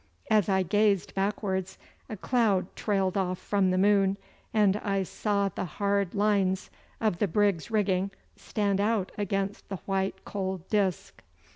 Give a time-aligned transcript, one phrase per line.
[0.31, 1.77] As I gazed backwards
[2.09, 4.17] a cloud trailed off from the moon,
[4.51, 10.25] and I saw the hard lines of the brig's rigging stand out against the white
[10.25, 11.21] cold disk.